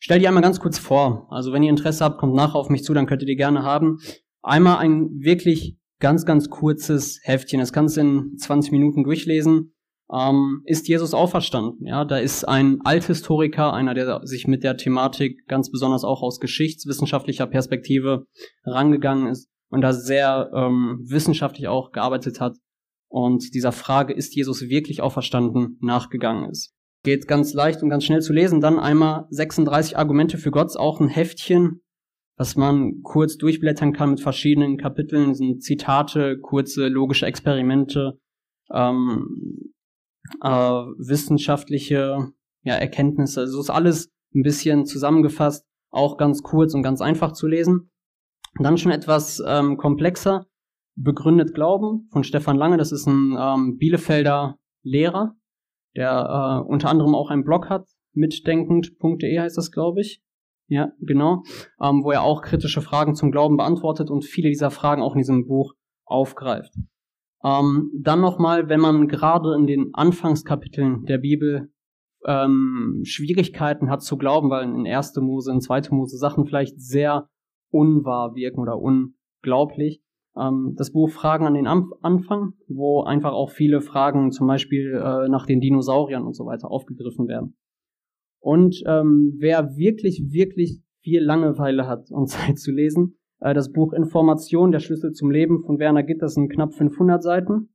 [0.00, 1.28] stell die einmal ganz kurz vor.
[1.30, 3.98] Also wenn ihr Interesse habt, kommt nachher auf mich zu, dann könnt ihr gerne haben.
[4.42, 7.60] Einmal ein wirklich ganz, ganz kurzes Heftchen.
[7.60, 9.74] Das kannst du in 20 Minuten durchlesen.
[10.12, 11.86] Ähm, ist Jesus auferstanden?
[11.86, 16.40] Ja, da ist ein Althistoriker, einer, der sich mit der Thematik ganz besonders auch aus
[16.40, 18.24] geschichtswissenschaftlicher Perspektive
[18.64, 22.56] rangegangen ist und da sehr ähm, wissenschaftlich auch gearbeitet hat
[23.10, 26.72] und dieser Frage, ist Jesus wirklich auferstanden, nachgegangen ist.
[27.02, 28.60] Geht ganz leicht und ganz schnell zu lesen.
[28.60, 31.80] Dann einmal 36 Argumente für Gott, auch ein Heftchen,
[32.36, 38.18] was man kurz durchblättern kann mit verschiedenen Kapiteln, sind Zitate, kurze logische Experimente,
[38.72, 39.72] ähm,
[40.42, 42.32] äh, wissenschaftliche
[42.62, 43.40] ja, Erkenntnisse.
[43.40, 47.90] Also ist alles ein bisschen zusammengefasst, auch ganz kurz und ganz einfach zu lesen.
[48.58, 50.46] Dann schon etwas ähm, komplexer.
[50.96, 52.76] Begründet Glauben von Stefan Lange.
[52.76, 55.36] Das ist ein ähm, Bielefelder Lehrer,
[55.96, 57.86] der äh, unter anderem auch einen Blog hat.
[58.12, 60.22] Mitdenkend.de heißt das, glaube ich.
[60.68, 61.42] Ja, genau.
[61.82, 65.18] Ähm, wo er auch kritische Fragen zum Glauben beantwortet und viele dieser Fragen auch in
[65.18, 65.74] diesem Buch
[66.04, 66.72] aufgreift.
[67.42, 71.72] Ähm, dann nochmal, wenn man gerade in den Anfangskapiteln der Bibel
[72.26, 75.16] ähm, Schwierigkeiten hat zu glauben, weil in 1.
[75.16, 75.82] Mose, in 2.
[75.90, 77.28] Mose Sachen vielleicht sehr
[77.70, 80.02] unwahr wirken oder unglaublich.
[80.40, 85.28] Ähm, das Buch Fragen an den Anfang, wo einfach auch viele Fragen zum Beispiel äh,
[85.28, 87.56] nach den Dinosauriern und so weiter aufgegriffen werden.
[88.40, 93.92] Und ähm, wer wirklich, wirklich viel Langeweile hat und Zeit zu lesen, äh, das Buch
[93.92, 97.68] Information, der Schlüssel zum Leben von Werner Gitt, das sind knapp 500 Seiten,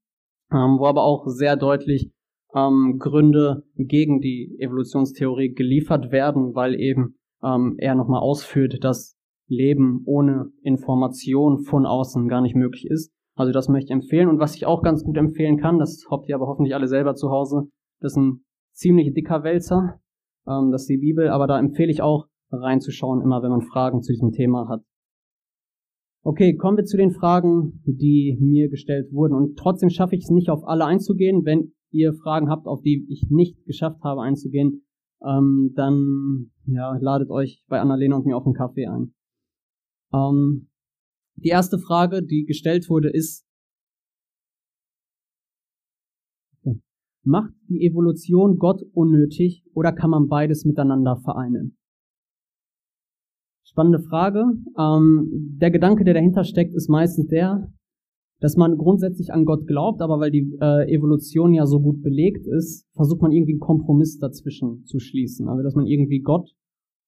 [0.51, 2.11] ähm, wo aber auch sehr deutlich
[2.55, 9.14] ähm, Gründe gegen die Evolutionstheorie geliefert werden, weil eben ähm, er nochmal ausführt, dass
[9.47, 13.11] Leben ohne Information von außen gar nicht möglich ist.
[13.35, 14.29] Also das möchte ich empfehlen.
[14.29, 17.15] Und was ich auch ganz gut empfehlen kann, das habt ihr aber hoffentlich alle selber
[17.15, 17.67] zu Hause,
[17.99, 19.99] das ist ein ziemlich dicker Wälzer,
[20.47, 24.01] ähm, das ist die Bibel, aber da empfehle ich auch reinzuschauen, immer wenn man Fragen
[24.01, 24.81] zu diesem Thema hat.
[26.23, 29.35] Okay, kommen wir zu den Fragen, die mir gestellt wurden.
[29.35, 31.45] Und trotzdem schaffe ich es nicht, auf alle einzugehen.
[31.45, 34.85] Wenn ihr Fragen habt, auf die ich nicht geschafft habe einzugehen,
[35.23, 39.13] ähm, dann ja, ladet euch bei Annalena und mir auf einen Kaffee ein.
[40.15, 40.69] Ähm,
[41.35, 43.45] die erste Frage, die gestellt wurde, ist,
[47.23, 51.77] macht die Evolution Gott unnötig oder kann man beides miteinander vereinen?
[53.63, 54.45] Spannende Frage.
[54.79, 57.73] Ähm, der Gedanke, der dahinter steckt, ist meistens der,
[58.39, 62.45] dass man grundsätzlich an Gott glaubt, aber weil die äh, Evolution ja so gut belegt
[62.47, 65.49] ist, versucht man irgendwie einen Kompromiss dazwischen zu schließen.
[65.49, 66.51] Also dass man irgendwie Gott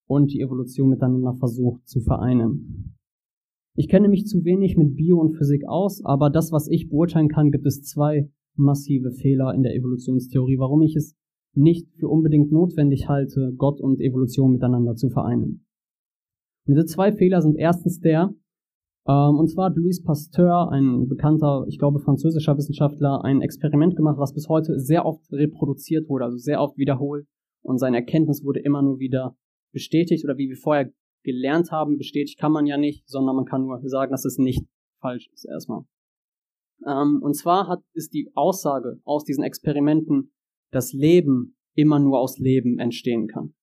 [0.07, 2.97] und die Evolution miteinander versucht zu vereinen.
[3.79, 7.27] Ich kenne mich zu wenig mit Bio und Physik aus, aber das, was ich beurteilen
[7.29, 11.15] kann, gibt es zwei massive Fehler in der Evolutionstheorie, warum ich es
[11.53, 15.63] nicht für unbedingt notwendig halte, Gott und Evolution miteinander zu vereinen.
[16.65, 18.33] Und diese zwei Fehler sind erstens der,
[19.07, 24.17] ähm, und zwar hat Louis Pasteur, ein bekannter, ich glaube französischer Wissenschaftler, ein Experiment gemacht,
[24.17, 27.27] was bis heute sehr oft reproduziert wurde, also sehr oft wiederholt,
[27.61, 29.38] und seine Erkenntnis wurde immer nur wieder
[29.71, 30.89] bestätigt oder wie wir vorher
[31.27, 34.65] gelernt haben, bestätigt kann man ja nicht, sondern man kann nur sagen, dass es nicht
[35.01, 35.81] falsch ist erstmal.
[36.88, 40.31] Ähm, und zwar hat, ist die Aussage aus diesen Experimenten,
[40.71, 43.53] dass Leben immer nur aus Leben entstehen kann.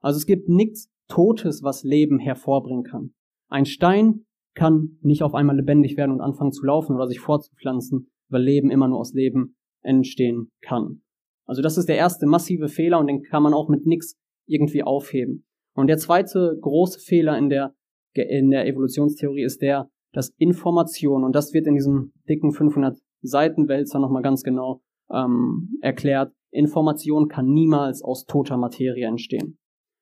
[0.00, 3.14] Also es gibt nichts Totes, was Leben hervorbringen kann.
[3.48, 4.24] Ein Stein
[4.54, 8.70] kann nicht auf einmal lebendig werden und anfangen zu laufen oder sich fortzupflanzen, weil Leben
[8.70, 11.02] immer nur aus Leben entstehen kann.
[11.46, 14.82] Also das ist der erste massive Fehler und den kann man auch mit nichts irgendwie
[14.82, 15.44] aufheben.
[15.74, 17.74] Und der zweite große Fehler in der,
[18.14, 23.68] in der Evolutionstheorie ist der, dass Information, und das wird in diesem dicken 500 Seiten
[23.68, 29.58] Wälzer nochmal ganz genau ähm, erklärt, Information kann niemals aus toter Materie entstehen.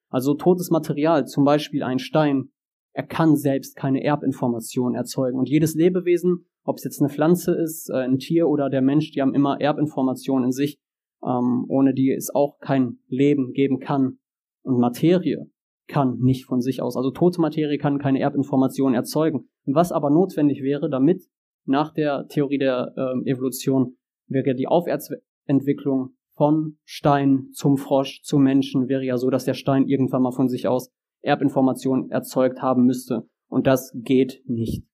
[0.08, 2.50] Also totes Material, zum Beispiel ein Stein,
[2.92, 5.38] er kann selbst keine Erbinformation erzeugen.
[5.38, 9.12] Und jedes Lebewesen, ob es jetzt eine Pflanze ist, äh, ein Tier oder der Mensch,
[9.12, 10.80] die haben immer Erbinformation in sich,
[11.24, 14.18] ähm, ohne die es auch kein Leben geben kann.
[14.62, 15.48] Und Materie
[15.90, 16.96] kann nicht von sich aus.
[16.96, 19.48] Also tote Materie kann keine Erbinformation erzeugen.
[19.66, 21.24] Was aber notwendig wäre, damit
[21.66, 23.96] nach der Theorie der äh, Evolution
[24.26, 29.86] wäre die Aufwärtsentwicklung von Stein zum Frosch zum Menschen wäre ja so, dass der Stein
[29.86, 30.90] irgendwann mal von sich aus
[31.22, 33.28] Erbinformation erzeugt haben müsste.
[33.48, 34.84] Und das geht nicht.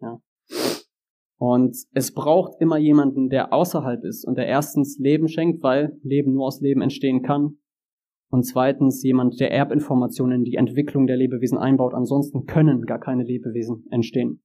[0.00, 0.20] Ja.
[1.36, 6.32] Und es braucht immer jemanden, der außerhalb ist und der erstens Leben schenkt, weil Leben
[6.32, 7.58] nur aus Leben entstehen kann
[8.34, 11.94] und zweitens jemand, der Erbinformationen in die Entwicklung der Lebewesen einbaut.
[11.94, 14.42] Ansonsten können gar keine Lebewesen entstehen.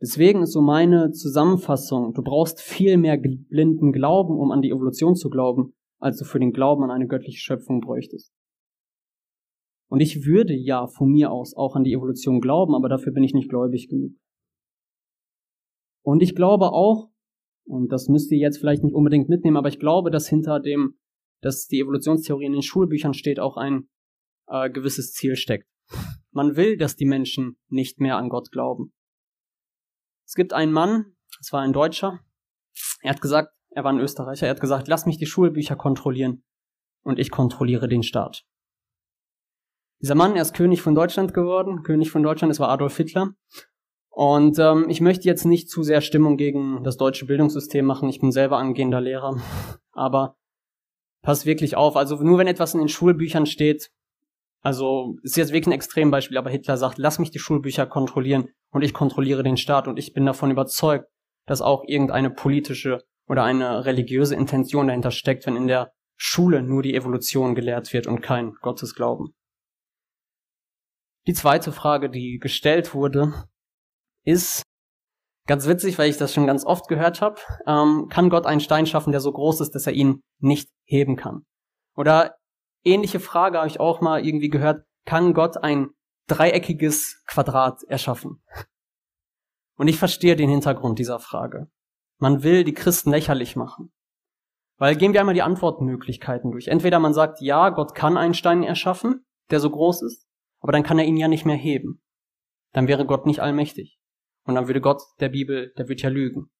[0.00, 5.16] Deswegen ist so meine Zusammenfassung, du brauchst viel mehr blinden Glauben, um an die Evolution
[5.16, 8.32] zu glauben, als du für den Glauben an eine göttliche Schöpfung bräuchtest.
[9.90, 13.24] Und ich würde ja von mir aus auch an die Evolution glauben, aber dafür bin
[13.24, 14.12] ich nicht gläubig genug.
[16.04, 17.10] Und ich glaube auch,
[17.66, 20.94] und das müsst ihr jetzt vielleicht nicht unbedingt mitnehmen, aber ich glaube, dass hinter dem,
[21.40, 23.88] dass die Evolutionstheorie in den Schulbüchern steht, auch ein
[24.46, 25.68] äh, gewisses Ziel steckt.
[26.30, 28.92] Man will, dass die Menschen nicht mehr an Gott glauben.
[30.26, 32.20] Es gibt einen Mann, das war ein Deutscher,
[33.02, 36.44] er hat gesagt, er war ein Österreicher, er hat gesagt, lass mich die Schulbücher kontrollieren
[37.02, 38.44] und ich kontrolliere den Staat.
[40.00, 43.34] Dieser Mann, er ist König von Deutschland geworden, König von Deutschland, es war Adolf Hitler.
[44.10, 48.20] Und ähm, ich möchte jetzt nicht zu sehr Stimmung gegen das deutsche Bildungssystem machen, ich
[48.20, 49.40] bin selber angehender Lehrer,
[49.92, 50.36] aber
[51.22, 53.90] pass wirklich auf, also nur wenn etwas in den Schulbüchern steht,
[54.60, 58.82] also ist jetzt wirklich ein Extrembeispiel, aber Hitler sagt, lass mich die Schulbücher kontrollieren und
[58.82, 61.06] ich kontrolliere den Staat und ich bin davon überzeugt,
[61.46, 66.82] dass auch irgendeine politische oder eine religiöse Intention dahinter steckt, wenn in der Schule nur
[66.82, 69.34] die Evolution gelehrt wird und kein Gottesglauben.
[71.26, 73.44] Die zweite Frage, die gestellt wurde,
[74.24, 74.62] ist
[75.46, 77.40] ganz witzig, weil ich das schon ganz oft gehört habe.
[77.66, 81.16] Ähm, kann Gott einen Stein schaffen, der so groß ist, dass er ihn nicht heben
[81.16, 81.44] kann?
[81.94, 82.36] Oder
[82.84, 85.90] ähnliche Frage habe ich auch mal irgendwie gehört, kann Gott ein
[86.26, 88.42] dreieckiges Quadrat erschaffen?
[89.76, 91.70] Und ich verstehe den Hintergrund dieser Frage.
[92.18, 93.92] Man will die Christen lächerlich machen.
[94.76, 96.68] Weil gehen wir einmal die Antwortmöglichkeiten durch.
[96.68, 100.26] Entweder man sagt, ja, Gott kann einen Stein erschaffen, der so groß ist,
[100.60, 102.02] aber dann kann er ihn ja nicht mehr heben.
[102.72, 103.98] Dann wäre Gott nicht allmächtig.
[104.44, 106.50] Und dann würde Gott der Bibel, der würde ja lügen.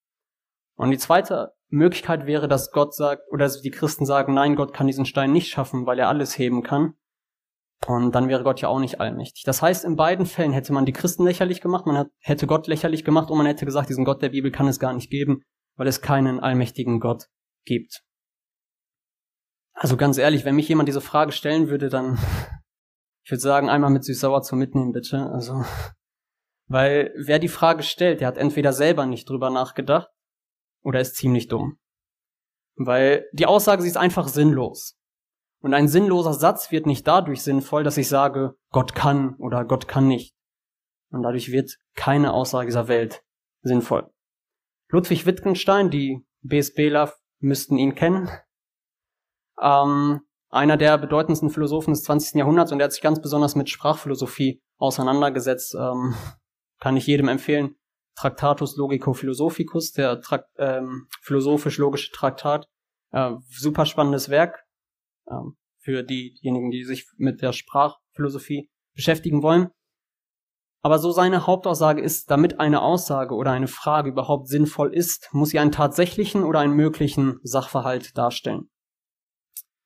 [0.76, 4.72] Und die zweite Möglichkeit wäre, dass Gott sagt, oder dass die Christen sagen, nein, Gott
[4.72, 6.94] kann diesen Stein nicht schaffen, weil er alles heben kann.
[7.86, 9.44] Und dann wäre Gott ja auch nicht allmächtig.
[9.44, 13.04] Das heißt, in beiden Fällen hätte man die Christen lächerlich gemacht, man hätte Gott lächerlich
[13.04, 15.42] gemacht und man hätte gesagt, diesen Gott der Bibel kann es gar nicht geben,
[15.76, 17.26] weil es keinen allmächtigen Gott
[17.64, 18.02] gibt.
[19.74, 22.14] Also ganz ehrlich, wenn mich jemand diese Frage stellen würde, dann,
[23.24, 25.30] ich würde sagen, einmal mit süß-sauer zu mitnehmen, bitte.
[25.30, 25.64] Also,
[26.66, 30.10] weil wer die Frage stellt, der hat entweder selber nicht drüber nachgedacht
[30.82, 31.78] oder ist ziemlich dumm.
[32.76, 34.96] Weil die Aussage, sie ist einfach sinnlos.
[35.60, 39.88] Und ein sinnloser Satz wird nicht dadurch sinnvoll, dass ich sage, Gott kann oder Gott
[39.88, 40.34] kann nicht.
[41.10, 43.22] Und dadurch wird keine Aussage dieser Welt
[43.62, 44.08] sinnvoll.
[44.88, 48.30] Ludwig Wittgenstein, die BSBler müssten ihn kennen,
[49.60, 50.20] ähm,
[50.50, 52.36] einer der bedeutendsten Philosophen des 20.
[52.36, 55.74] Jahrhunderts und er hat sich ganz besonders mit Sprachphilosophie auseinandergesetzt.
[55.74, 56.14] Ähm,
[56.80, 57.74] kann ich jedem empfehlen.
[58.18, 62.66] Tractatus Logico Philosophicus, der Trakt, ähm, philosophisch-logische Traktat.
[63.12, 64.64] Äh, super spannendes Werk
[65.30, 69.68] ähm, für diejenigen, die sich mit der Sprachphilosophie beschäftigen wollen.
[70.82, 75.50] Aber so seine Hauptaussage ist, damit eine Aussage oder eine Frage überhaupt sinnvoll ist, muss
[75.50, 78.70] sie einen tatsächlichen oder einen möglichen Sachverhalt darstellen.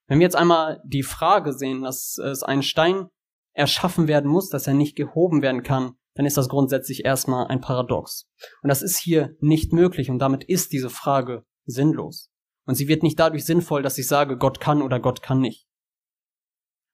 [0.07, 3.09] Wenn wir jetzt einmal die Frage sehen, dass es ein Stein
[3.53, 7.61] erschaffen werden muss, dass er nicht gehoben werden kann, dann ist das grundsätzlich erstmal ein
[7.61, 8.29] Paradox.
[8.63, 12.31] Und das ist hier nicht möglich und damit ist diese Frage sinnlos.
[12.67, 15.67] Und sie wird nicht dadurch sinnvoll, dass ich sage, Gott kann oder Gott kann nicht.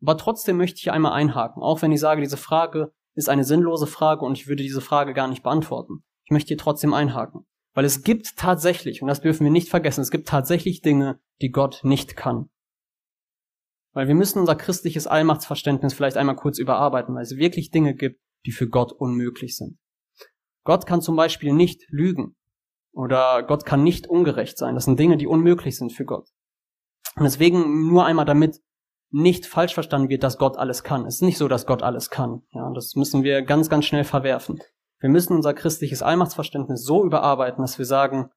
[0.01, 3.87] Aber trotzdem möchte ich einmal einhaken, auch wenn ich sage, diese Frage ist eine sinnlose
[3.87, 6.05] Frage und ich würde diese Frage gar nicht beantworten.
[6.25, 7.47] Ich möchte hier trotzdem einhaken.
[7.75, 11.51] Weil es gibt tatsächlich, und das dürfen wir nicht vergessen, es gibt tatsächlich Dinge, die
[11.51, 12.49] Gott nicht kann.
[13.93, 18.21] Weil wir müssen unser christliches Allmachtsverständnis vielleicht einmal kurz überarbeiten, weil es wirklich Dinge gibt,
[18.47, 19.79] die für Gott unmöglich sind.
[20.65, 22.37] Gott kann zum Beispiel nicht lügen
[22.93, 24.75] oder Gott kann nicht ungerecht sein.
[24.75, 26.29] Das sind Dinge, die unmöglich sind für Gott.
[27.17, 28.61] Und deswegen nur einmal damit
[29.11, 31.07] nicht falsch verstanden wird, dass Gott alles kann.
[31.07, 32.43] Es ist nicht so, dass Gott alles kann.
[32.53, 34.61] Ja, das müssen wir ganz, ganz schnell verwerfen.
[35.01, 38.31] Wir müssen unser christliches Allmachtsverständnis so überarbeiten, dass wir sagen,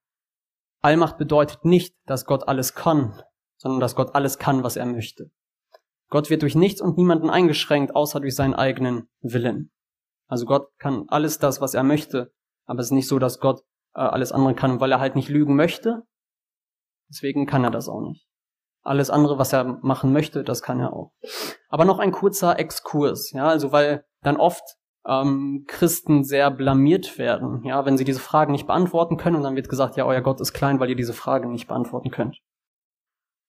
[0.82, 3.22] Allmacht bedeutet nicht, dass Gott alles kann,
[3.58, 5.32] sondern dass Gott alles kann, was er möchte.
[6.10, 9.72] Gott wird durch nichts und niemanden eingeschränkt, außer durch seinen eigenen Willen.
[10.32, 12.32] Also Gott kann alles das, was er möchte,
[12.66, 15.28] aber es ist nicht so, dass Gott äh, alles andere kann, weil er halt nicht
[15.28, 16.04] lügen möchte.
[17.10, 18.26] Deswegen kann er das auch nicht.
[18.82, 21.12] Alles andere, was er machen möchte, das kann er auch.
[21.68, 24.64] Aber noch ein kurzer Exkurs, ja, also weil dann oft
[25.06, 29.58] ähm, Christen sehr blamiert werden, ja, wenn sie diese Fragen nicht beantworten können und dann
[29.58, 32.40] wird gesagt, ja, euer Gott ist klein, weil ihr diese Frage nicht beantworten könnt.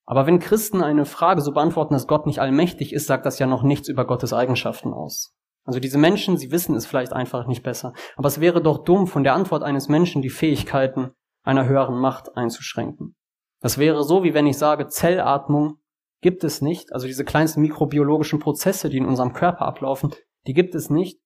[0.05, 3.47] Aber wenn Christen eine Frage so beantworten, dass Gott nicht allmächtig ist, sagt das ja
[3.47, 5.33] noch nichts über Gottes Eigenschaften aus.
[5.65, 7.93] Also diese Menschen, sie wissen es vielleicht einfach nicht besser.
[8.17, 11.13] Aber es wäre doch dumm, von der Antwort eines Menschen die Fähigkeiten
[11.45, 13.15] einer höheren Macht einzuschränken.
[13.61, 15.79] Das wäre so, wie wenn ich sage, Zellatmung
[16.21, 16.93] gibt es nicht.
[16.93, 20.13] Also diese kleinsten mikrobiologischen Prozesse, die in unserem Körper ablaufen,
[20.47, 21.21] die gibt es nicht.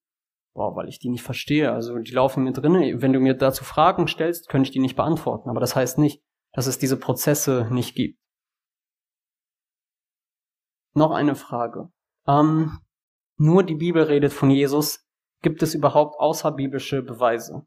[0.54, 1.72] Boah, weil ich die nicht verstehe.
[1.72, 3.00] Also die laufen mir drinnen.
[3.00, 5.48] Wenn du mir dazu Fragen stellst, könnte ich die nicht beantworten.
[5.48, 8.18] Aber das heißt nicht, dass es diese Prozesse nicht gibt.
[10.94, 11.90] Noch eine Frage.
[12.26, 12.78] Ähm,
[13.36, 15.04] nur die Bibel redet von Jesus,
[15.42, 17.66] gibt es überhaupt außerbiblische Beweise?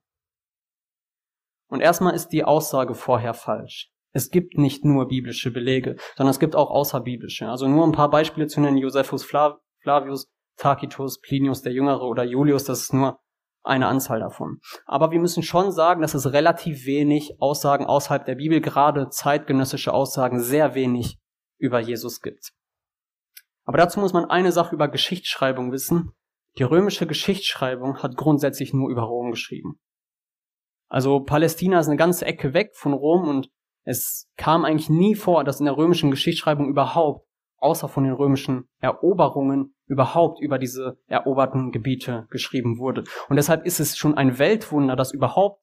[1.69, 3.91] Und erstmal ist die Aussage vorher falsch.
[4.11, 7.47] Es gibt nicht nur biblische Belege, sondern es gibt auch außerbiblische.
[7.47, 12.63] Also nur ein paar Beispiele zu nennen, Josephus Flavius, Tacitus, Plinius der Jüngere oder Julius,
[12.63, 13.19] das ist nur
[13.63, 14.59] eine Anzahl davon.
[14.85, 19.93] Aber wir müssen schon sagen, dass es relativ wenig Aussagen außerhalb der Bibel, gerade zeitgenössische
[19.93, 21.19] Aussagen, sehr wenig
[21.59, 22.51] über Jesus gibt.
[23.69, 26.13] Aber dazu muss man eine Sache über Geschichtsschreibung wissen.
[26.57, 29.79] Die römische Geschichtsschreibung hat grundsätzlich nur über Rom geschrieben.
[30.87, 33.51] Also Palästina ist eine ganze Ecke weg von Rom und
[33.83, 38.67] es kam eigentlich nie vor, dass in der römischen Geschichtsschreibung überhaupt, außer von den römischen
[38.79, 43.03] Eroberungen, überhaupt über diese eroberten Gebiete geschrieben wurde.
[43.29, 45.61] Und deshalb ist es schon ein Weltwunder, dass überhaupt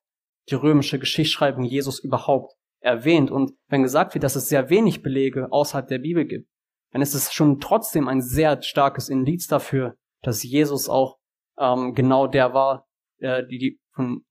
[0.49, 3.33] die römische Geschichtsschreibung Jesus überhaupt erwähnt.
[3.33, 6.49] Und wenn gesagt wird, dass es sehr wenig Belege außerhalb der Bibel gibt,
[6.97, 11.19] dann ist es schon trotzdem ein sehr starkes Indiz dafür, dass Jesus auch
[11.59, 12.89] ähm, genau der war,
[13.19, 14.25] äh, die, die, von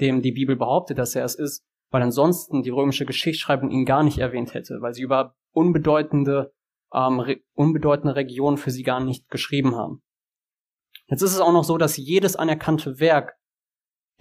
[0.00, 4.02] dem die Bibel behauptet, dass er es ist, weil ansonsten die römische Geschichtsschreibung ihn gar
[4.02, 6.54] nicht erwähnt hätte, weil sie über unbedeutende,
[6.90, 10.02] ähm, re unbedeutende Regionen für sie gar nicht geschrieben haben.
[11.08, 13.36] Jetzt ist es auch noch so, dass jedes anerkannte Werk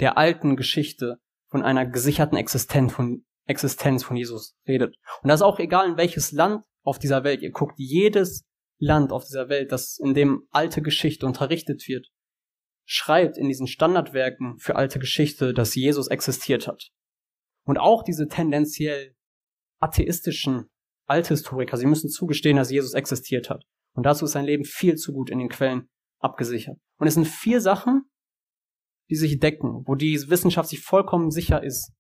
[0.01, 4.97] der alten Geschichte von einer gesicherten Existenz von, Existenz von Jesus redet.
[5.21, 7.75] Und das ist auch egal, in welches Land auf dieser Welt ihr guckt.
[7.77, 8.45] Jedes
[8.79, 12.07] Land auf dieser Welt, das in dem alte Geschichte unterrichtet wird,
[12.85, 16.89] schreibt in diesen Standardwerken für alte Geschichte, dass Jesus existiert hat.
[17.65, 19.15] Und auch diese tendenziell
[19.79, 20.69] atheistischen
[21.07, 23.63] Althistoriker, sie müssen zugestehen, dass Jesus existiert hat.
[23.95, 25.89] Und dazu ist sein Leben viel zu gut in den Quellen
[26.19, 26.77] abgesichert.
[26.97, 28.03] Und es sind vier Sachen,
[29.09, 31.91] die sich decken, wo die Wissenschaft sich vollkommen sicher ist,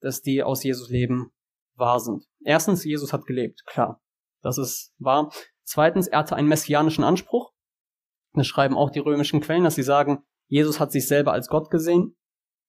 [0.00, 1.32] dass die aus Jesus Leben
[1.74, 2.24] wahr sind.
[2.44, 4.00] Erstens, Jesus hat gelebt, klar.
[4.42, 5.32] Das ist wahr.
[5.64, 7.52] Zweitens, er hatte einen messianischen Anspruch.
[8.34, 11.70] Das schreiben auch die römischen Quellen, dass sie sagen, Jesus hat sich selber als Gott
[11.70, 12.16] gesehen.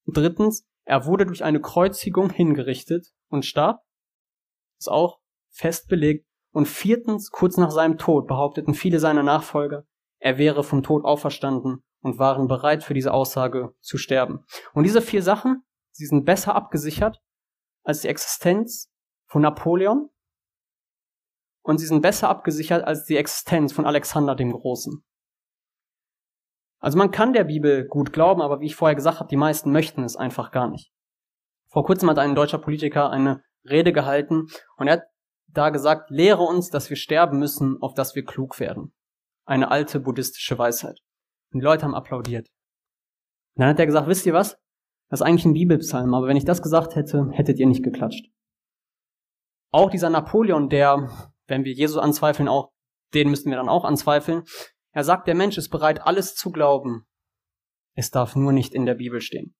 [0.06, 3.82] Drittens, er wurde durch eine Kreuzigung hingerichtet und starb.
[4.78, 6.26] Das ist auch fest belegt.
[6.52, 9.86] Und viertens, kurz nach seinem Tod behaupteten viele seiner Nachfolger,
[10.20, 14.44] er wäre vom Tod auferstanden und waren bereit für diese Aussage zu sterben.
[14.74, 17.22] Und diese vier Sachen, sie sind besser abgesichert
[17.84, 18.92] als die Existenz
[19.28, 20.10] von Napoleon
[21.64, 25.04] und sie sind besser abgesichert als die Existenz von Alexander dem Großen.
[26.80, 29.72] Also man kann der Bibel gut glauben, aber wie ich vorher gesagt habe, die meisten
[29.72, 30.94] möchten es einfach gar nicht.
[31.68, 34.48] Vor kurzem hat ein deutscher Politiker eine Rede gehalten
[34.78, 35.04] und er hat
[35.48, 38.94] da gesagt, lehre uns, dass wir sterben müssen, auf dass wir klug werden.
[39.46, 41.00] Eine alte buddhistische Weisheit.
[41.52, 42.48] Und die Leute haben applaudiert.
[43.56, 44.58] Und dann hat er gesagt, wisst ihr was?
[45.10, 48.28] Das ist eigentlich ein Bibelpsalm, aber wenn ich das gesagt hätte, hättet ihr nicht geklatscht.
[49.72, 51.10] Auch dieser Napoleon, der,
[51.50, 52.72] wenn wir Jesus anzweifeln, auch,
[53.14, 54.44] den müssten wir dann auch anzweifeln,
[54.92, 57.08] er sagt, der Mensch ist bereit, alles zu glauben.
[57.96, 59.56] Es darf nur nicht in der Bibel stehen.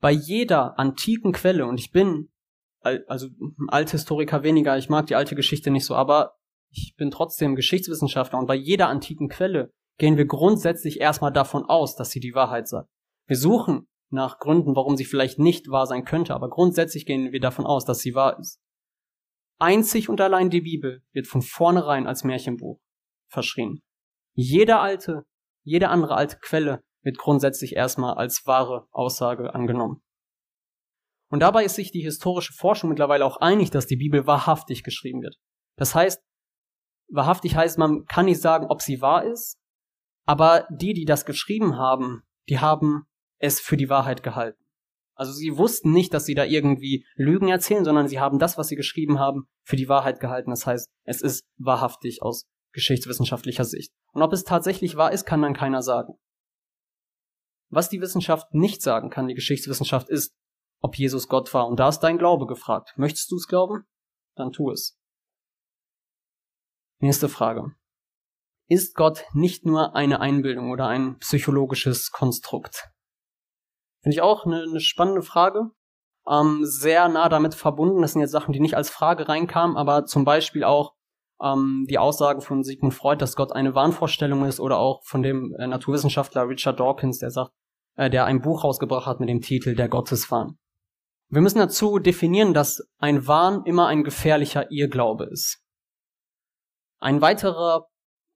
[0.00, 2.30] Bei jeder antiken Quelle, und ich bin,
[2.82, 3.28] also
[3.68, 6.36] Althistoriker weniger, ich mag die alte Geschichte nicht so, aber
[6.70, 11.96] ich bin trotzdem Geschichtswissenschaftler und bei jeder antiken Quelle gehen wir grundsätzlich erstmal davon aus,
[11.96, 12.90] dass sie die Wahrheit sagt.
[13.26, 17.40] Wir suchen nach Gründen, warum sie vielleicht nicht wahr sein könnte, aber grundsätzlich gehen wir
[17.40, 18.60] davon aus, dass sie wahr ist.
[19.58, 22.80] Einzig und allein die Bibel wird von vornherein als Märchenbuch
[23.28, 23.82] verschrien.
[24.34, 25.24] Jede alte,
[25.62, 30.02] jede andere alte Quelle wird grundsätzlich erstmal als wahre Aussage angenommen.
[31.30, 35.22] Und dabei ist sich die historische Forschung mittlerweile auch einig, dass die Bibel wahrhaftig geschrieben
[35.22, 35.36] wird.
[35.76, 36.22] Das heißt,
[37.08, 39.58] wahrhaftig heißt, man kann nicht sagen, ob sie wahr ist,
[40.26, 43.06] aber die, die das geschrieben haben, die haben
[43.38, 44.63] es für die Wahrheit gehalten.
[45.14, 48.68] Also sie wussten nicht, dass sie da irgendwie Lügen erzählen, sondern sie haben das, was
[48.68, 50.50] sie geschrieben haben, für die Wahrheit gehalten.
[50.50, 53.92] Das heißt, es ist wahrhaftig aus geschichtswissenschaftlicher Sicht.
[54.12, 56.14] Und ob es tatsächlich wahr ist, kann dann keiner sagen.
[57.70, 60.34] Was die Wissenschaft nicht sagen kann, die Geschichtswissenschaft, ist,
[60.80, 61.66] ob Jesus Gott war.
[61.66, 62.92] Und da ist dein Glaube gefragt.
[62.96, 63.84] Möchtest du es glauben?
[64.36, 64.98] Dann tu es.
[66.98, 67.74] Nächste Frage.
[68.66, 72.90] Ist Gott nicht nur eine Einbildung oder ein psychologisches Konstrukt?
[74.04, 75.70] Finde ich auch eine, eine spannende Frage.
[76.30, 78.02] Ähm, sehr nah damit verbunden.
[78.02, 80.92] Das sind jetzt Sachen, die nicht als Frage reinkamen, aber zum Beispiel auch
[81.42, 85.54] ähm, die Aussage von Sigmund Freud, dass Gott eine Wahnvorstellung ist, oder auch von dem
[85.58, 87.52] äh, Naturwissenschaftler Richard Dawkins, der sagt,
[87.96, 90.58] äh, der ein Buch rausgebracht hat mit dem Titel Der Gotteswahn.
[91.30, 95.62] Wir müssen dazu definieren, dass ein Wahn immer ein gefährlicher Irrglaube ist.
[97.00, 97.86] Ein weiterer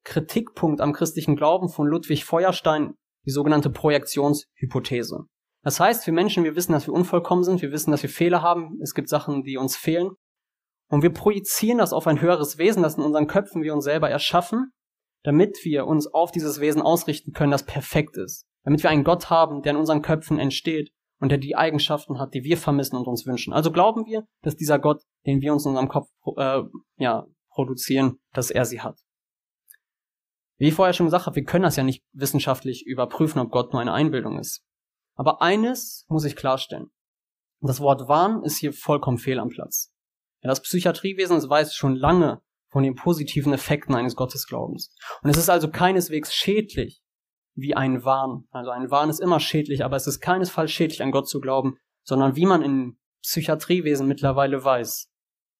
[0.05, 2.95] Kritikpunkt am christlichen Glauben von Ludwig Feuerstein,
[3.27, 5.27] die sogenannte Projektionshypothese.
[5.69, 8.41] Das heißt, wir Menschen, wir wissen, dass wir unvollkommen sind, wir wissen, dass wir Fehler
[8.41, 10.13] haben, es gibt Sachen, die uns fehlen.
[10.89, 14.09] Und wir projizieren das auf ein höheres Wesen, das in unseren Köpfen wir uns selber
[14.09, 14.73] erschaffen.
[15.25, 18.47] damit wir uns auf dieses Wesen ausrichten können, das perfekt ist.
[18.65, 22.33] Damit wir einen Gott haben, der in unseren Köpfen entsteht und der die Eigenschaften hat,
[22.33, 23.53] die wir vermissen und uns wünschen.
[23.53, 26.09] Also glauben wir, dass dieser Gott, den wir uns in unserem Kopf
[26.39, 26.63] äh,
[26.97, 28.99] ja, produzieren, dass er sie hat.
[30.57, 33.75] Wie ich vorher schon gesagt habe, wir können das ja nicht wissenschaftlich überprüfen, ob Gott
[33.75, 34.65] nur eine Einbildung ist.
[35.19, 36.91] Aber eines muss ich klarstellen.
[37.61, 39.93] Das Wort Wahn ist hier vollkommen fehl am Platz.
[40.43, 44.95] Ja, das Psychiatriewesen weiß schon lange von den positiven Effekten eines Gottesglaubens.
[45.23, 47.03] Und es ist also keineswegs schädlich,
[47.57, 48.47] wie ein Wahn.
[48.51, 51.79] Also ein Wahn ist immer schädlich, aber es ist keinesfalls schädlich, an Gott zu glauben,
[52.05, 55.11] sondern wie man in Psychiatriewesen mittlerweile weiß,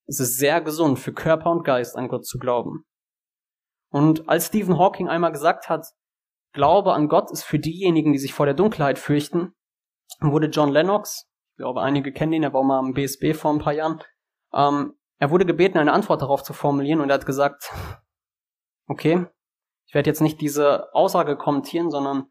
[0.07, 2.85] es ist sehr gesund für Körper und Geist, an Gott zu glauben.
[3.91, 5.87] Und als Stephen Hawking einmal gesagt hat,
[6.53, 9.55] Glaube an Gott ist für diejenigen, die sich vor der Dunkelheit fürchten,
[10.21, 13.59] wurde John Lennox, ich glaube einige kennen ihn, er war mal am BSB vor ein
[13.59, 14.03] paar Jahren,
[14.53, 17.73] ähm, er wurde gebeten, eine Antwort darauf zu formulieren und er hat gesagt,
[18.87, 19.27] okay,
[19.87, 22.27] ich werde jetzt nicht diese Aussage kommentieren, sondern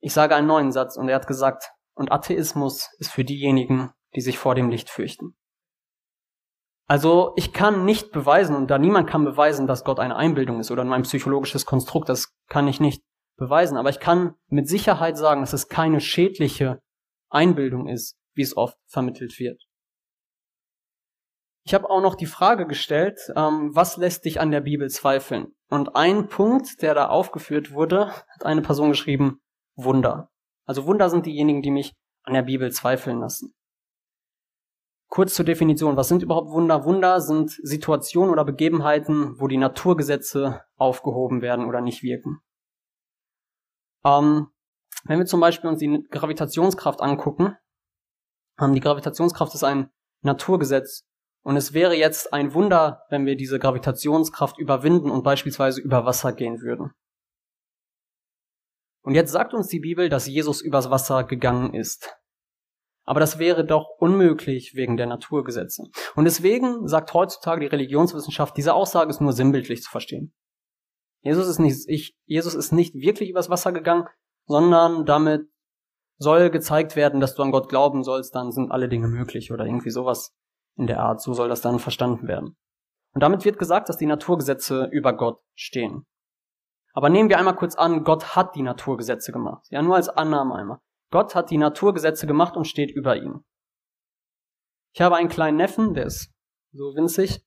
[0.00, 4.20] ich sage einen neuen Satz und er hat gesagt, und Atheismus ist für diejenigen, die
[4.20, 5.36] sich vor dem Licht fürchten.
[6.86, 10.70] Also ich kann nicht beweisen, und da niemand kann beweisen, dass Gott eine Einbildung ist
[10.70, 13.02] oder nur ein psychologisches Konstrukt, das kann ich nicht
[13.36, 16.80] beweisen, aber ich kann mit Sicherheit sagen, dass es keine schädliche
[17.30, 19.62] Einbildung ist, wie es oft vermittelt wird.
[21.66, 25.54] Ich habe auch noch die Frage gestellt, ähm, was lässt dich an der Bibel zweifeln?
[25.70, 29.40] Und ein Punkt, der da aufgeführt wurde, hat eine Person geschrieben,
[29.74, 30.30] Wunder.
[30.66, 33.54] Also Wunder sind diejenigen, die mich an der Bibel zweifeln lassen.
[35.08, 36.84] Kurz zur Definition, was sind überhaupt Wunder?
[36.84, 42.40] Wunder sind Situationen oder Begebenheiten, wo die Naturgesetze aufgehoben werden oder nicht wirken.
[44.04, 44.48] Ähm,
[45.04, 47.56] wenn wir zum Beispiel uns die Gravitationskraft angucken,
[48.60, 49.90] ähm, die Gravitationskraft ist ein
[50.22, 51.04] Naturgesetz
[51.42, 56.32] und es wäre jetzt ein Wunder, wenn wir diese Gravitationskraft überwinden und beispielsweise über Wasser
[56.32, 56.92] gehen würden.
[59.02, 62.16] Und jetzt sagt uns die Bibel, dass Jesus übers Wasser gegangen ist.
[63.04, 65.84] Aber das wäre doch unmöglich wegen der Naturgesetze.
[66.14, 70.32] Und deswegen sagt heutzutage die Religionswissenschaft, diese Aussage ist nur sinnbildlich zu verstehen.
[71.24, 74.06] Jesus ist nicht, ich, Jesus ist nicht wirklich übers Wasser gegangen,
[74.46, 75.48] sondern damit
[76.18, 79.64] soll gezeigt werden, dass du an Gott glauben sollst, dann sind alle Dinge möglich oder
[79.64, 80.34] irgendwie sowas
[80.76, 81.20] in der Art.
[81.22, 82.56] So soll das dann verstanden werden.
[83.14, 86.06] Und damit wird gesagt, dass die Naturgesetze über Gott stehen.
[86.92, 89.66] Aber nehmen wir einmal kurz an, Gott hat die Naturgesetze gemacht.
[89.70, 90.78] Ja, nur als Annahme einmal.
[91.10, 93.44] Gott hat die Naturgesetze gemacht und steht über ihnen.
[94.92, 96.32] Ich habe einen kleinen Neffen, der ist
[96.72, 97.44] so winzig.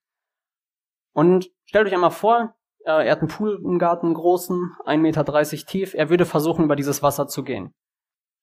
[1.13, 2.57] Und stellt euch einmal vor,
[2.88, 5.93] er hat einen Pool im Garten, einen großen, 1,30 Meter tief.
[5.93, 7.73] Er würde versuchen, über dieses Wasser zu gehen.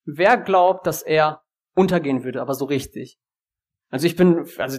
[0.05, 1.43] Wer glaubt, dass er
[1.75, 3.19] untergehen würde, aber so richtig?
[3.91, 4.79] Also ich bin, also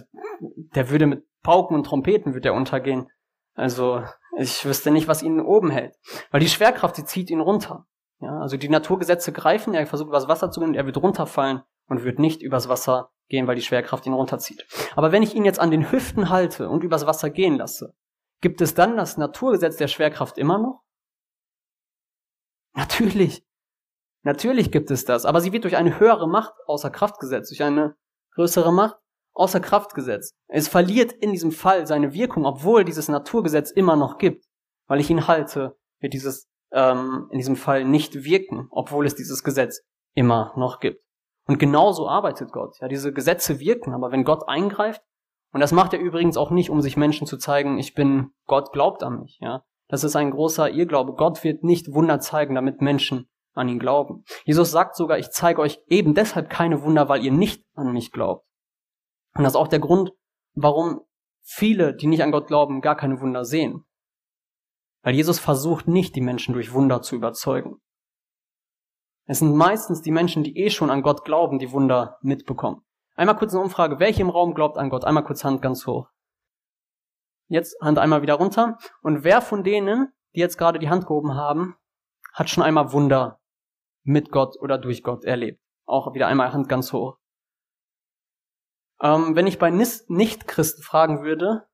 [0.74, 3.08] der würde mit Pauken und Trompeten wird er untergehen.
[3.54, 4.02] Also
[4.38, 5.96] ich wüsste nicht, was ihn oben hält.
[6.30, 7.86] Weil die Schwerkraft, die zieht ihn runter.
[8.20, 12.04] Ja, also die Naturgesetze greifen, er versucht übers Wasser zu gehen, er wird runterfallen und
[12.04, 14.66] wird nicht übers Wasser gehen, weil die Schwerkraft ihn runterzieht.
[14.94, 17.94] Aber wenn ich ihn jetzt an den Hüften halte und übers Wasser gehen lasse,
[18.40, 20.82] gibt es dann das Naturgesetz der Schwerkraft immer noch?
[22.74, 23.44] Natürlich.
[24.22, 27.62] Natürlich gibt es das, aber sie wird durch eine höhere Macht außer Kraft gesetzt, durch
[27.62, 27.96] eine
[28.34, 28.96] größere Macht
[29.32, 30.34] außer Kraft gesetzt.
[30.48, 34.44] Es verliert in diesem Fall seine Wirkung, obwohl dieses Naturgesetz immer noch gibt.
[34.88, 39.42] Weil ich ihn halte, wird dieses ähm, in diesem Fall nicht wirken, obwohl es dieses
[39.42, 39.82] Gesetz
[40.14, 41.02] immer noch gibt.
[41.46, 42.76] Und genauso arbeitet Gott.
[42.80, 45.02] Ja, diese Gesetze wirken, aber wenn Gott eingreift,
[45.56, 48.74] und das macht er übrigens auch nicht, um sich Menschen zu zeigen, ich bin, Gott
[48.74, 49.64] glaubt an mich, ja.
[49.88, 51.14] Das ist ein großer Irrglaube.
[51.14, 54.24] Gott wird nicht Wunder zeigen, damit Menschen an ihn glauben.
[54.44, 58.12] Jesus sagt sogar, ich zeige euch eben deshalb keine Wunder, weil ihr nicht an mich
[58.12, 58.46] glaubt.
[59.34, 60.12] Und das ist auch der Grund,
[60.52, 61.00] warum
[61.40, 63.86] viele, die nicht an Gott glauben, gar keine Wunder sehen.
[65.00, 67.80] Weil Jesus versucht nicht, die Menschen durch Wunder zu überzeugen.
[69.24, 72.82] Es sind meistens die Menschen, die eh schon an Gott glauben, die Wunder mitbekommen.
[73.16, 73.98] Einmal kurz eine Umfrage.
[73.98, 75.04] Wer hier im Raum glaubt an Gott?
[75.04, 76.08] Einmal kurz Hand ganz hoch.
[77.48, 78.78] Jetzt Hand einmal wieder runter.
[79.02, 81.76] Und wer von denen, die jetzt gerade die Hand gehoben haben,
[82.34, 83.40] hat schon einmal Wunder
[84.02, 85.62] mit Gott oder durch Gott erlebt?
[85.86, 87.16] Auch wieder einmal Hand ganz hoch.
[89.00, 91.66] Ähm, wenn ich bei Nicht-Christen fragen würde,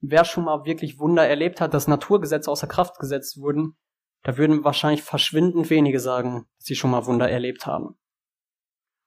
[0.00, 3.76] wer schon mal wirklich Wunder erlebt hat, dass Naturgesetze außer Kraft gesetzt wurden,
[4.22, 7.96] da würden wahrscheinlich verschwindend wenige sagen, dass sie schon mal Wunder erlebt haben.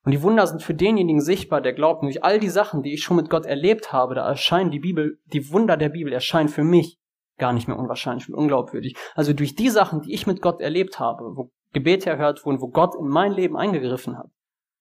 [0.06, 3.04] Und die Wunder sind für denjenigen sichtbar, der glaubt, durch all die Sachen, die ich
[3.04, 6.64] schon mit Gott erlebt habe, da erscheinen die Bibel, die Wunder der Bibel erscheinen für
[6.64, 7.00] mich
[7.38, 8.96] gar nicht mehr unwahrscheinlich und unglaubwürdig.
[9.16, 12.70] Also durch die Sachen, die ich mit Gott erlebt habe, wo Gebete erhört wurden, wo
[12.70, 14.30] Gott in mein Leben eingegriffen hat,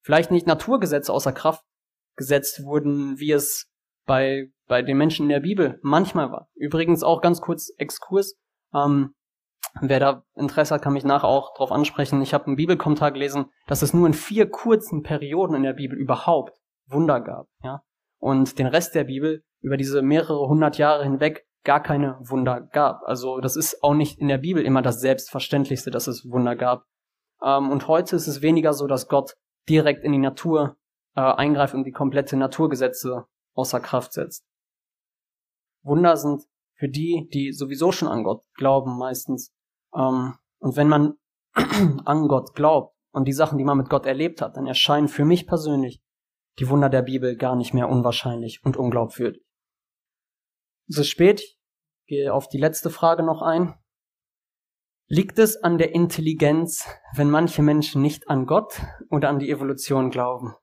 [0.02, 1.64] vielleicht nicht Naturgesetze außer Kraft
[2.16, 3.68] gesetzt wurden, wie es
[4.06, 6.48] bei, bei den Menschen in der Bibel manchmal war.
[6.54, 8.36] Übrigens auch ganz kurz Exkurs.
[8.74, 9.14] Ähm,
[9.80, 12.22] Wer da Interesse hat, kann mich nachher auch darauf ansprechen.
[12.22, 15.98] Ich habe einen Bibelkommentar gelesen, dass es nur in vier kurzen Perioden in der Bibel
[15.98, 17.48] überhaupt Wunder gab.
[17.62, 17.82] Ja?
[18.18, 23.02] Und den Rest der Bibel über diese mehrere hundert Jahre hinweg gar keine Wunder gab.
[23.04, 26.84] Also das ist auch nicht in der Bibel immer das Selbstverständlichste, dass es Wunder gab.
[27.42, 29.34] Ähm, und heute ist es weniger so, dass Gott
[29.68, 30.76] direkt in die Natur
[31.16, 34.44] äh, eingreift und die komplette Naturgesetze außer Kraft setzt.
[35.82, 39.53] Wunder sind für die, die sowieso schon an Gott glauben, meistens.
[39.94, 41.14] Ähm, und wenn man
[42.04, 45.24] an Gott glaubt und die Sachen, die man mit Gott erlebt hat, dann erscheinen für
[45.24, 46.00] mich persönlich
[46.58, 49.42] die Wunder der Bibel gar nicht mehr unwahrscheinlich und unglaubwürdig.
[50.88, 51.58] Es ist spät, ich
[52.06, 53.74] gehe auf die letzte Frage noch ein.
[55.06, 58.80] Liegt es an der Intelligenz, wenn manche Menschen nicht an Gott
[59.10, 60.54] oder an die Evolution glauben?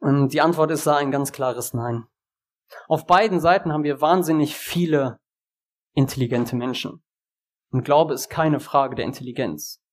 [0.00, 2.06] Und die Antwort ist da ein ganz klares Nein.
[2.88, 5.18] Auf beiden Seiten haben wir wahnsinnig viele
[5.94, 7.02] intelligente Menschen.
[7.76, 9.84] Und Glaube ist keine Frage der Intelligenz.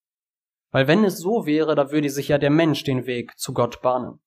[0.71, 3.81] Weil wenn es so wäre, da würde sich ja der Mensch den Weg zu Gott
[3.81, 4.23] bahnen.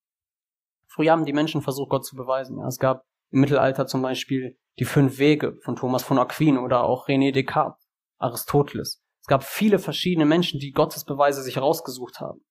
[0.85, 2.59] Früher haben die Menschen versucht, Gott zu beweisen.
[2.59, 6.83] Ja, es gab im Mittelalter zum Beispiel die fünf Wege von Thomas von Aquin oder
[6.83, 7.83] auch René Descartes,
[8.19, 9.01] Aristoteles.
[9.21, 12.45] Es gab viele verschiedene Menschen, die Gottesbeweise sich herausgesucht haben.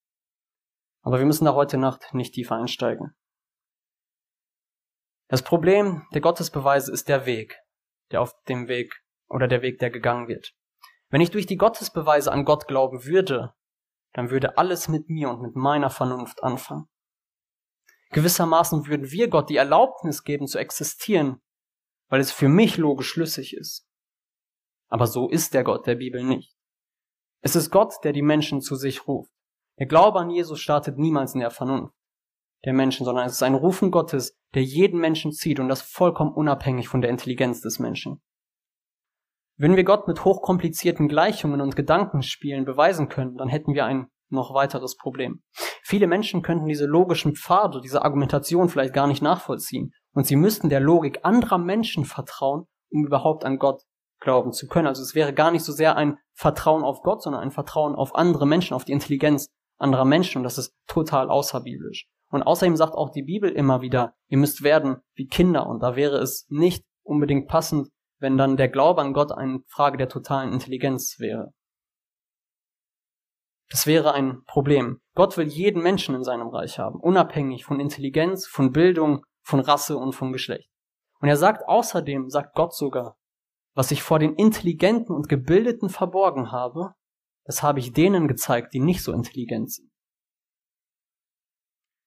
[1.03, 3.15] Aber wir müssen da heute Nacht nicht tiefer einsteigen.
[5.29, 7.61] Das Problem der Gottesbeweise ist der Weg,
[8.11, 10.53] der auf dem Weg oder der Weg, der gegangen wird.
[11.11, 13.55] Wenn ich durch die Gottesbeweise an Gott glauben würde,
[14.13, 16.89] dann würde alles mit mir und mit meiner Vernunft anfangen.
[18.11, 21.43] Gewissermaßen würden wir Gott die Erlaubnis geben zu existieren,
[22.09, 23.89] weil es für mich logisch schlüssig ist.
[24.89, 26.57] Aber so ist der Gott der Bibel nicht.
[27.41, 29.31] Es ist Gott, der die Menschen zu sich ruft.
[29.79, 31.95] Der Glaube an Jesus startet niemals in der Vernunft
[32.67, 36.33] der Menschen, sondern es ist ein Rufen Gottes, der jeden Menschen zieht und das vollkommen
[36.33, 38.21] unabhängig von der Intelligenz des Menschen.
[39.59, 44.53] Wenn wir Gott mit hochkomplizierten Gleichungen und Gedankenspielen beweisen können, dann hätten wir ein noch
[44.53, 45.43] weiteres Problem.
[45.83, 50.69] Viele Menschen könnten diese logischen Pfade, diese Argumentation vielleicht gar nicht nachvollziehen und sie müssten
[50.69, 53.83] der Logik anderer Menschen vertrauen, um überhaupt an Gott
[54.21, 54.89] glauben zu können.
[54.89, 58.15] Also es wäre gar nicht so sehr ein Vertrauen auf Gott, sondern ein Vertrauen auf
[58.15, 62.09] andere Menschen, auf die Intelligenz anderer Menschen und das ist total außerbiblisch.
[62.31, 65.67] Und außerdem sagt auch die Bibel immer wieder, ihr müsst werden wie Kinder.
[65.67, 67.89] Und da wäre es nicht unbedingt passend,
[68.19, 71.53] wenn dann der Glaube an Gott eine Frage der totalen Intelligenz wäre.
[73.69, 75.01] Das wäre ein Problem.
[75.15, 79.97] Gott will jeden Menschen in seinem Reich haben, unabhängig von Intelligenz, von Bildung, von Rasse
[79.97, 80.71] und vom Geschlecht.
[81.21, 83.17] Und er sagt außerdem, sagt Gott sogar,
[83.75, 86.95] was ich vor den Intelligenten und Gebildeten verborgen habe,
[87.45, 89.91] das habe ich denen gezeigt, die nicht so intelligent sind.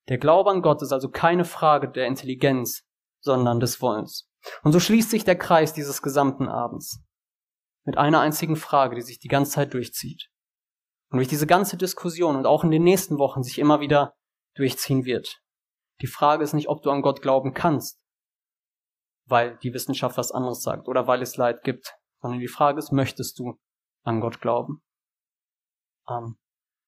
[0.08, 2.84] Der Glaube an Gott ist also keine Frage der Intelligenz,
[3.22, 4.29] sondern des Wollens.
[4.64, 7.04] Und so schließt sich der Kreis dieses gesamten Abends.
[7.86, 10.30] Mit einer einzigen Frage, die sich die ganze Zeit durchzieht.
[11.12, 14.16] Und durch diese ganze Diskussion und auch in den nächsten Wochen sich immer wieder
[14.56, 15.42] durchziehen wird.
[16.02, 18.00] Die Frage ist nicht, ob du an Gott glauben kannst,
[19.26, 22.92] weil die Wissenschaft was anderes sagt oder weil es Leid gibt, sondern die Frage ist,
[22.92, 23.60] möchtest du
[24.04, 24.84] an Gott glauben?
[26.06, 26.38] Amen.